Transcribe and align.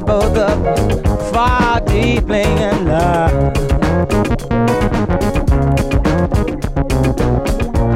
to 0.00 0.04
both 0.04 1.32
far 1.32 1.80
deeply 1.80 2.42
in 2.42 2.86
love. 2.86 3.32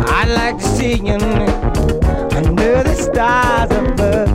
I 0.08 0.24
like 0.24 0.56
to 0.58 0.64
see 0.64 0.94
you 0.94 1.18
under 2.38 2.82
the 2.82 2.94
stars 2.94 3.70
above. 3.82 4.30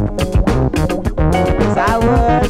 Yes, 1.33 1.77
I 1.77 1.97
would. 2.05 2.45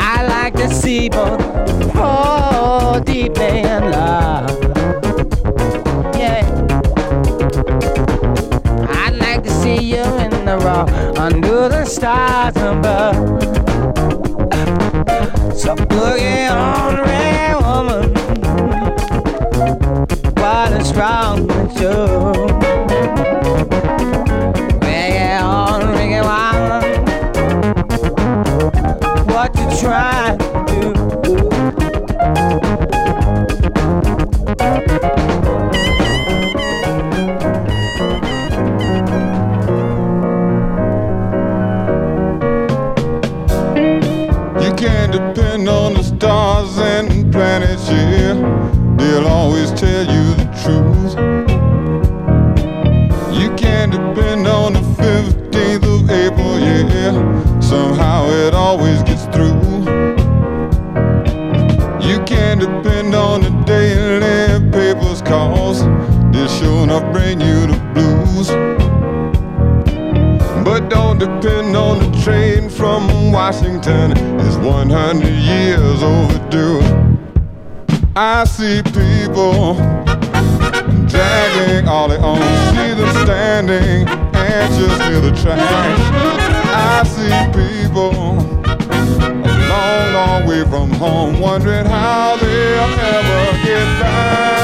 I 0.00 0.26
like 0.26 0.54
to 0.54 0.68
see 0.74 1.08
both 1.08 1.40
fall 1.92 3.00
deeply 3.00 3.60
in 3.60 3.90
love. 3.90 4.50
Yeah. 6.16 6.42
I'd 9.04 9.16
like 9.18 9.42
to 9.44 9.50
see 9.62 9.78
you 9.94 10.02
in 10.24 10.30
the 10.44 10.58
raw 10.64 10.84
under 11.22 11.47
stars 11.88 12.54
above. 12.56 13.16
So 15.56 15.74
boogie 15.74 16.50
on, 16.50 17.00
red 17.00 17.54
woman. 17.62 18.14
What 20.34 20.72
is 20.72 20.92
wrong 20.94 21.46
with 21.46 21.80
you? 21.80 21.96
Reggae 24.84 25.40
on, 25.42 25.80
reggae 25.96 26.22
woman. 26.28 26.82
What 29.26 29.50
you 29.56 29.66
trying 29.80 30.37
you 67.34 67.66
the 67.66 67.78
blues. 67.92 68.48
But 70.64 70.88
don't 70.88 71.18
depend 71.18 71.76
on 71.76 71.98
the 71.98 72.22
train 72.22 72.70
from 72.70 73.32
Washington. 73.32 74.12
It's 74.40 74.56
100 74.56 75.28
years 75.28 76.02
overdue. 76.02 76.80
I 78.16 78.44
see 78.44 78.82
people 78.82 79.74
dragging 81.06 81.86
all 81.86 82.08
their 82.08 82.20
own. 82.20 82.40
See 82.72 82.94
them 82.94 83.10
standing 83.24 84.08
anxious 84.34 84.98
near 85.00 85.20
the 85.20 85.32
trash. 85.42 86.00
I 86.72 87.02
see 87.04 87.36
people 87.52 88.38
a 89.44 89.54
long, 89.68 90.12
long 90.14 90.46
way 90.46 90.64
from 90.64 90.90
home, 90.92 91.40
wondering 91.40 91.84
how 91.84 92.36
they'll 92.36 92.94
ever 93.16 93.64
get 93.64 93.84
back. 94.00 94.57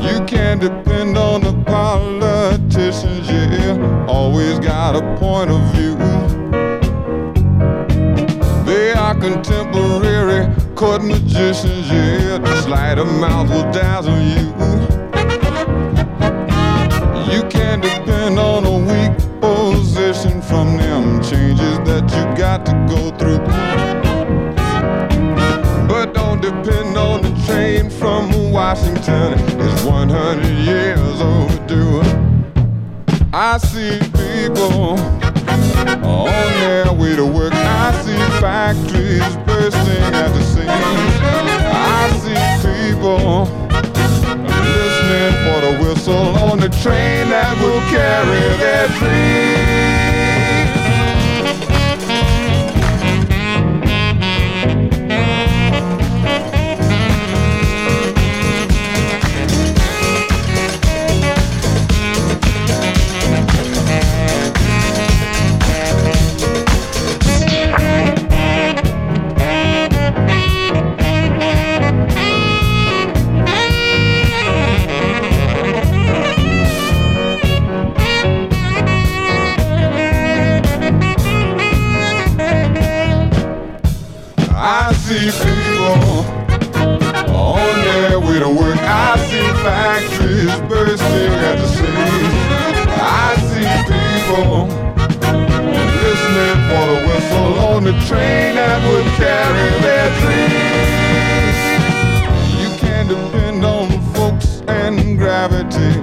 You 0.00 0.24
can 0.24 0.58
depend 0.58 1.18
on 1.18 1.42
the 1.42 1.52
politicians, 1.64 3.28
yeah, 3.28 4.06
always 4.08 4.58
got 4.58 4.96
a 4.96 5.02
point 5.18 5.50
of 5.50 5.60
view. 5.74 5.96
They 8.64 8.92
are 8.92 9.14
contemporary 9.14 10.48
court 10.74 11.02
magicians, 11.04 11.88
yeah, 11.90 12.38
the 12.38 12.62
sleight 12.62 12.98
of 12.98 13.06
mouth 13.20 13.50
will 13.50 13.70
dazzle 13.72 14.18
you. 14.18 14.48
You 17.30 17.42
can 17.48 17.80
depend 17.80 18.38
on 18.38 18.64
a 18.64 18.76
weak 18.90 19.12
position 19.40 20.40
from 20.40 20.78
them 20.78 21.22
changes 21.22 21.78
that 21.80 22.10
you 22.14 22.24
got 22.36 22.64
to 22.66 22.72
go 22.88 23.10
through. 23.18 23.38
But 25.86 26.14
don't 26.14 26.40
depend 26.40 26.96
on 26.96 27.22
the 27.22 27.30
train 27.46 27.90
from 27.90 28.29
Washington. 28.70 29.32
is 29.58 29.82
100 29.82 30.46
years 30.64 31.20
overdue. 31.20 32.02
I 33.32 33.58
see 33.58 33.98
people 33.98 34.92
on 36.06 36.50
their 36.60 36.92
way 36.92 37.16
to 37.16 37.26
work. 37.26 37.52
I 37.52 37.90
see 38.04 38.16
factories 38.40 39.26
bursting 39.44 40.14
at 40.14 40.28
the 40.28 40.42
seams. 40.52 40.68
I 40.70 42.10
see 42.22 42.38
people 42.62 43.42
listening 44.38 45.34
for 45.42 45.58
the 45.66 45.72
whistle 45.82 46.28
on 46.38 46.60
the 46.60 46.68
train 46.68 47.28
that 47.28 47.58
will 47.60 47.82
carry 47.90 48.56
their 48.62 48.86
dreams. 49.00 50.19
People 94.30 94.66
listening 96.06 96.58
for 96.68 96.84
the 96.86 96.98
whistle 97.06 97.58
on 97.70 97.82
the 97.84 97.92
train 98.06 98.54
that 98.54 98.78
would 98.86 99.06
carry 99.18 99.68
their 99.82 100.08
dreams. 100.22 101.58
You 102.60 102.70
can 102.78 103.08
depend 103.08 103.64
on 103.64 103.88
folks 104.14 104.62
and 104.68 105.18
gravity, 105.18 105.99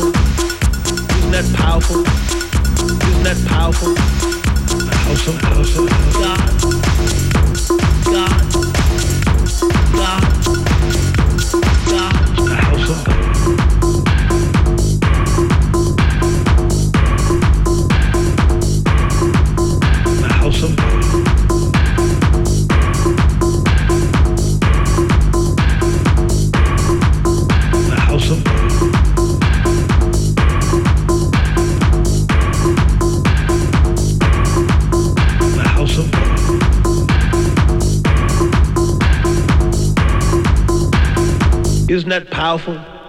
powerful? 0.00 0.20
Isn't 1.18 1.32
that 1.32 1.54
powerful? 1.56 2.00
Isn't 3.08 3.22
that 3.22 3.46
powerful? 3.46 3.94
Powerful, 4.90 5.34
powerful. 5.38 5.86
God. 6.20 6.40
God. 8.04 8.42
God. 9.92 10.59
that 42.10 42.28
powerful? 42.30 42.99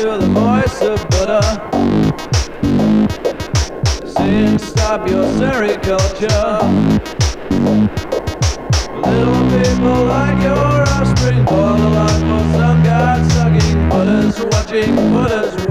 you're 0.00 0.16
the 0.16 0.26
voice 0.28 0.80
of 0.80 0.98
Buddha. 1.10 1.42
Saying 4.06 4.58
stop 4.58 5.06
your 5.06 5.24
sericulture 5.38 6.60
Little 9.04 9.42
people 9.54 10.04
like 10.06 10.42
your 10.42 10.82
offspring 10.96 11.44
Borderline 11.44 12.20
for 12.30 12.44
some 12.56 12.82
god-sucking 12.82 13.88
Buddhas 13.90 14.40
watching 14.40 14.94
Buddhas 14.96 15.69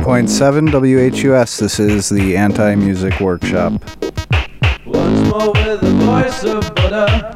91.7 0.00 0.72
WHUS. 1.12 1.58
This 1.58 1.78
is 1.78 2.08
the 2.08 2.34
Anti 2.34 2.76
Music 2.76 3.20
Workshop. 3.20 3.74
Once 4.86 5.28
more 5.28 5.52
with 5.52 5.82
the 5.82 5.90
voice 6.06 6.44
of 6.44 6.74
Buddha. 6.74 7.31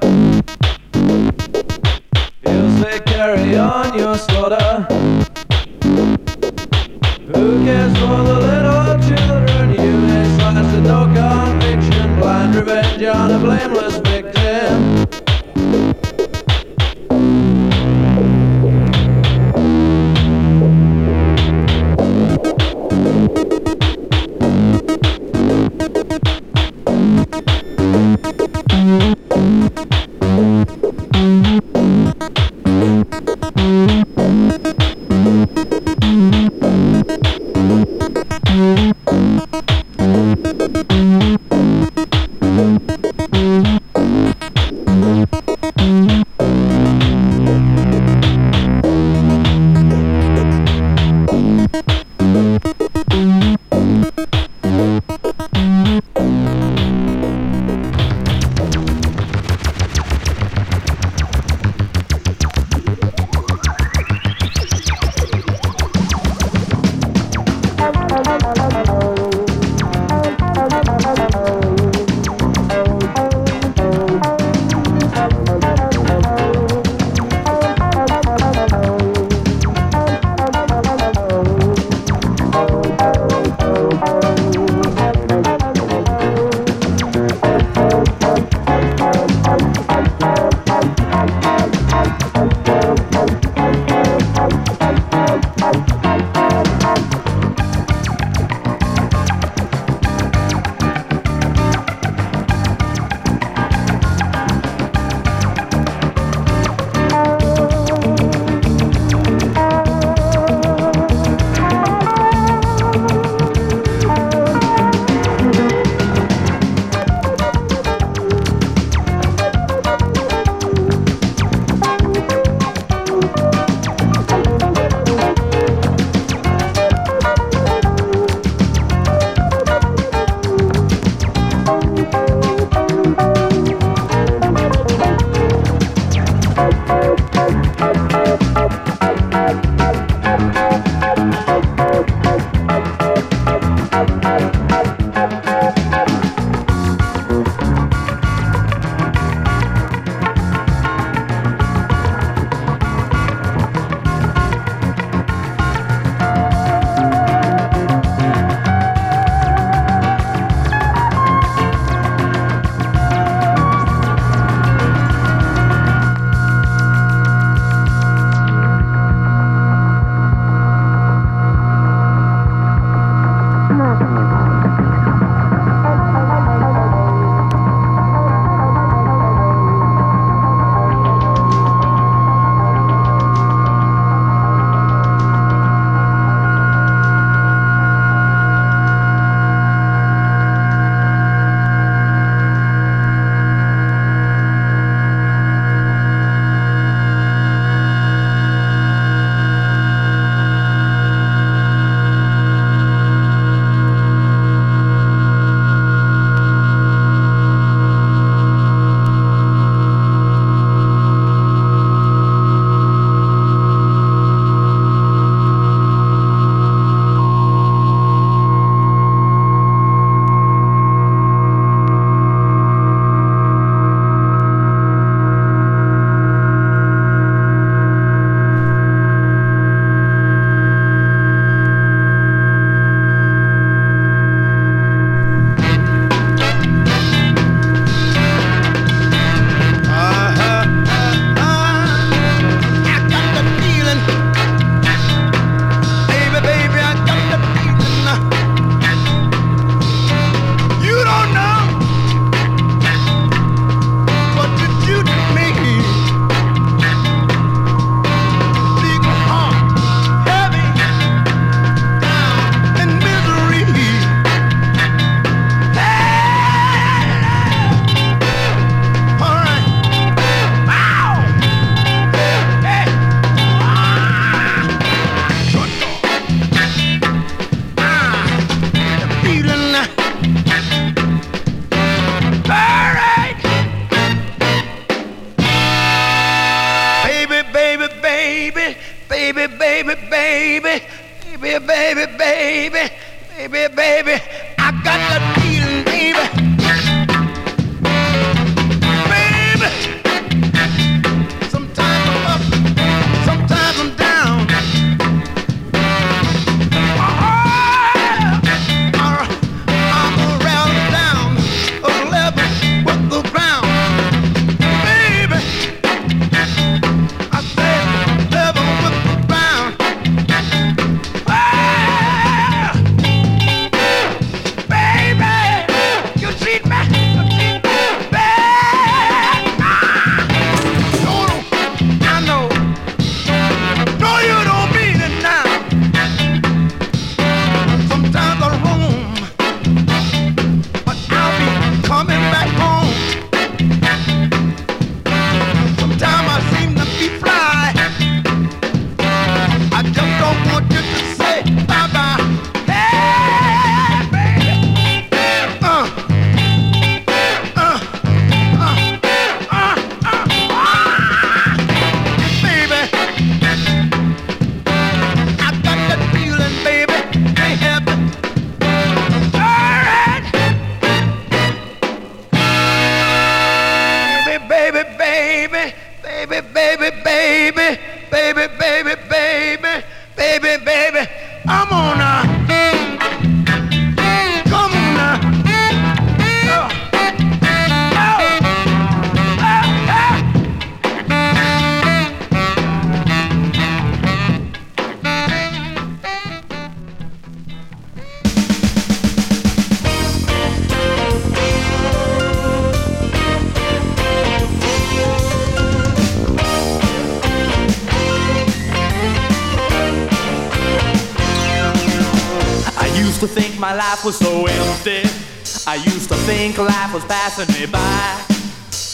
Think 416.52 416.58
life 416.58 416.94
was 416.94 417.04
passing 417.06 417.48
me 417.58 417.66
by. 417.66 418.22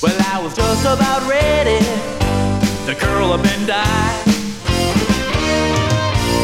Well, 0.03 0.17
I 0.33 0.41
was 0.43 0.57
just 0.57 0.87
about 0.87 1.21
ready 1.29 1.85
to 2.87 2.95
curl 2.99 3.33
up 3.33 3.45
and 3.45 3.67
die. 3.67 4.23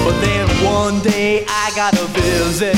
But 0.04 0.20
then 0.20 0.46
one 0.62 1.00
day 1.00 1.46
I 1.48 1.72
got 1.74 1.94
a 1.94 2.04
visit 2.12 2.76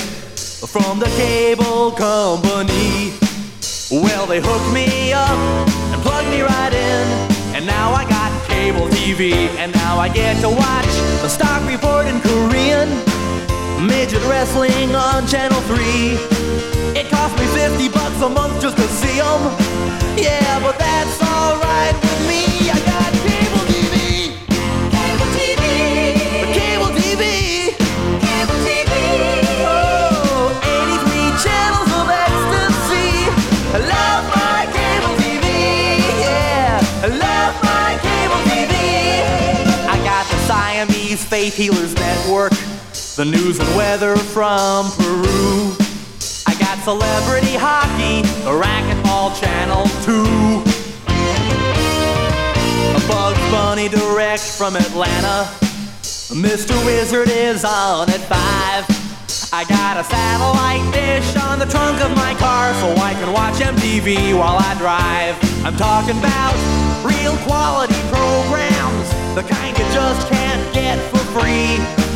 from 0.69 1.01
the 1.01 1.11
cable 1.19 1.91
company. 1.91 3.15
Well, 3.91 4.27
they 4.27 4.41
hooked 4.41 4.73
me 4.73 5.13
up 5.13 5.39
and 5.91 6.01
plugged 6.03 6.29
me 6.29 6.43
right 6.43 6.73
in. 6.73 7.07
And 7.57 7.67
now 7.67 7.93
I 7.93 8.05
got 8.09 8.31
cable 8.47 8.87
TV. 8.89 9.33
And 9.59 9.73
now 9.73 9.99
I 9.99 10.09
get 10.09 10.41
to 10.43 10.49
watch 10.49 10.93
the 11.23 11.29
stock 11.29 11.67
report 11.67 12.07
in 12.07 12.21
Korean. 12.21 12.89
Midget 13.85 14.23
wrestling 14.31 14.95
on 14.95 15.27
Channel 15.27 15.61
3. 15.63 16.40
Me 17.41 17.47
50 17.47 17.89
bucks 17.89 18.21
a 18.21 18.29
month 18.29 18.61
just 18.61 18.77
to 18.77 18.87
see 18.87 19.17
them. 19.17 19.41
Yeah, 20.15 20.61
but 20.61 20.79
that's 20.79 21.23
alright 21.23 21.95
with 21.95 22.21
me. 22.29 22.69
I 22.69 22.77
got 22.85 23.11
cable 23.25 23.65
TV. 23.73 24.37
Cable 24.93 25.31
TV. 25.33 25.65
Cable 26.53 26.93
TV. 27.01 27.25
Cable 28.21 28.59
TV. 28.69 28.93
Oh, 29.65 30.53
83 30.85 31.33
channels 31.41 31.91
of 31.97 32.07
ecstasy. 32.13 33.09
I 33.73 33.81
love 33.89 34.23
my 34.37 34.61
cable 34.77 35.15
TV. 35.25 35.49
Yeah, 36.21 36.77
I 37.01 37.09
love 37.09 37.55
my 37.65 37.97
cable 38.05 38.43
TV. 38.53 38.75
I 39.89 39.97
got 40.05 40.27
the 40.27 40.37
Siamese 40.45 41.25
Faith 41.25 41.57
Healers 41.57 41.95
Network. 41.95 42.53
The 43.17 43.25
news 43.25 43.59
and 43.59 43.77
weather 43.77 44.17
from 44.17 44.91
Peru. 44.93 45.80
Celebrity 46.85 47.57
hockey, 47.61 48.23
the 48.43 48.57
racquetball 48.57 49.39
channel 49.39 49.85
too. 50.01 50.65
A 52.97 53.01
Bugs 53.07 53.39
Bunny 53.53 53.89
direct 53.89 54.41
from 54.41 54.77
Atlanta. 54.77 55.45
Mr. 56.33 56.75
Wizard 56.87 57.29
is 57.29 57.67
on 57.67 58.09
at 58.09 58.25
five. 58.25 58.89
I 59.53 59.65
got 59.69 60.01
a 60.01 60.05
satellite 60.05 60.95
dish 60.95 61.37
on 61.37 61.59
the 61.59 61.67
trunk 61.67 62.01
of 62.01 62.17
my 62.17 62.35
car 62.41 62.73
so 62.81 62.89
I 62.97 63.13
can 63.13 63.31
watch 63.35 63.61
MTV 63.61 64.33
while 64.39 64.57
I 64.59 64.75
drive. 64.79 65.37
I'm 65.67 65.77
talking 65.77 66.17
about 66.17 66.57
real 67.05 67.37
quality 67.45 68.01
programs, 68.09 69.11
the 69.37 69.43
kind 69.43 69.77
you 69.77 69.85
just 69.93 70.27
can't 70.29 70.73
get 70.73 70.99
for 71.11 71.19
free. 71.37 72.10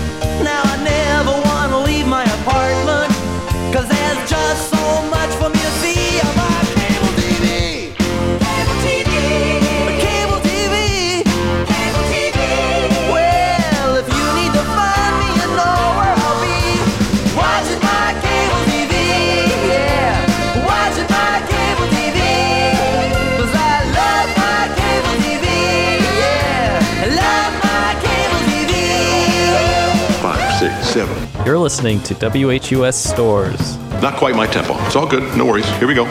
You're 31.44 31.58
listening 31.58 32.00
to 32.04 32.14
WHUS 32.14 32.96
Storrs. 32.96 33.83
Not 34.04 34.18
quite 34.18 34.36
my 34.36 34.46
tempo. 34.46 34.74
It's 34.84 34.96
all 34.96 35.06
good. 35.06 35.34
No 35.34 35.46
worries. 35.46 35.66
Here 35.78 35.88
we 35.88 35.94
go. 35.94 36.04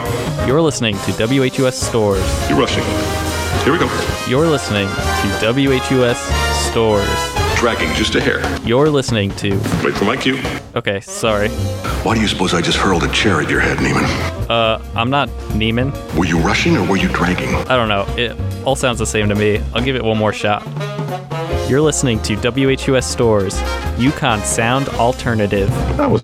You're 0.48 0.60
listening 0.60 0.96
to 0.96 1.12
WHUS 1.12 1.80
Storrs. 1.80 2.50
You're 2.50 2.58
rushing. 2.58 2.82
Here 3.62 3.72
we 3.72 3.78
go. 3.78 3.86
You're 4.26 4.48
listening 4.48 4.88
to 4.88 5.52
WHUS 5.52 6.18
Storrs. 6.68 7.08
Dragging 7.54 7.94
just 7.94 8.16
a 8.16 8.20
hair. 8.20 8.42
You're 8.66 8.90
listening 8.90 9.30
to. 9.36 9.50
Wait 9.84 9.94
for 9.94 10.06
my 10.06 10.16
cue. 10.16 10.42
Okay, 10.74 10.98
sorry. 11.02 11.50
Why 12.02 12.16
do 12.16 12.20
you 12.20 12.26
suppose 12.26 12.52
I 12.52 12.60
just 12.62 12.78
hurled 12.78 13.04
a 13.04 13.12
chair 13.12 13.40
at 13.40 13.48
your 13.48 13.60
head, 13.60 13.78
Neiman? 13.78 14.50
Uh, 14.50 14.82
I'm 14.96 15.08
not 15.08 15.28
Neiman. 15.50 15.92
Were 16.18 16.24
you 16.24 16.40
rushing 16.40 16.76
or 16.76 16.84
were 16.88 16.96
you 16.96 17.06
dragging? 17.10 17.54
I 17.54 17.76
don't 17.76 17.88
know. 17.88 18.12
It 18.18 18.36
all 18.64 18.74
sounds 18.74 18.98
the 18.98 19.06
same 19.06 19.28
to 19.28 19.36
me. 19.36 19.62
I'll 19.72 19.84
give 19.84 19.94
it 19.94 20.02
one 20.02 20.18
more 20.18 20.32
shot. 20.32 20.66
You're 21.70 21.80
listening 21.80 22.20
to 22.22 22.34
WHUS 22.36 23.04
Storrs, 23.04 23.54
UConn 23.96 24.42
Sound 24.44 24.88
Alternative. 24.90 25.70
That 25.96 26.10
was 26.10 26.12